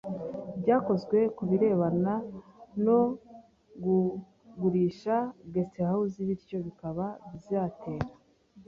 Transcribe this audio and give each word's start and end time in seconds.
ryakozwe 0.61 1.17
ku 1.35 1.43
birebana 1.49 2.13
no 2.85 2.99
kugurisha 3.81 5.15
Guest 5.51 5.75
House 5.89 6.17
bityo 6.27 6.57
bikaba 6.67 7.05
byatera 7.39 8.07